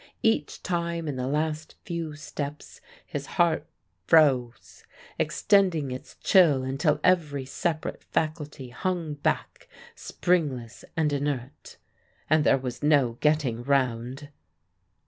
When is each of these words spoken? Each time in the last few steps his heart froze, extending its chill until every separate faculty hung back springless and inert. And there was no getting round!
Each 0.23 0.63
time 0.63 1.07
in 1.07 1.15
the 1.15 1.27
last 1.27 1.75
few 1.83 2.15
steps 2.15 2.81
his 3.05 3.27
heart 3.37 3.67
froze, 4.07 4.83
extending 5.19 5.91
its 5.91 6.15
chill 6.15 6.63
until 6.63 6.99
every 7.03 7.45
separate 7.45 8.03
faculty 8.05 8.69
hung 8.69 9.13
back 9.13 9.67
springless 9.93 10.83
and 10.97 11.13
inert. 11.13 11.77
And 12.31 12.43
there 12.43 12.57
was 12.57 12.81
no 12.81 13.19
getting 13.21 13.61
round! 13.61 14.29